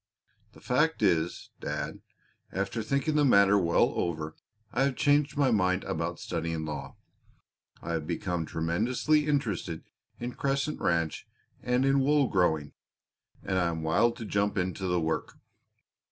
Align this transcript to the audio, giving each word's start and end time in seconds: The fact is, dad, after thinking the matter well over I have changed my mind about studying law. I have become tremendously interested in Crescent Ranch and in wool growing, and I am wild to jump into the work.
The 0.53 0.61
fact 0.61 1.03
is, 1.03 1.51
dad, 1.59 2.01
after 2.51 2.81
thinking 2.81 3.13
the 3.13 3.23
matter 3.23 3.59
well 3.59 3.93
over 3.95 4.35
I 4.71 4.81
have 4.85 4.95
changed 4.95 5.37
my 5.37 5.51
mind 5.51 5.83
about 5.83 6.19
studying 6.19 6.65
law. 6.65 6.95
I 7.83 7.91
have 7.91 8.07
become 8.07 8.47
tremendously 8.47 9.27
interested 9.27 9.83
in 10.19 10.33
Crescent 10.33 10.79
Ranch 10.81 11.27
and 11.61 11.85
in 11.85 11.99
wool 11.99 12.29
growing, 12.29 12.73
and 13.43 13.59
I 13.59 13.67
am 13.67 13.83
wild 13.83 14.15
to 14.15 14.25
jump 14.25 14.57
into 14.57 14.87
the 14.87 14.99
work. 14.99 15.37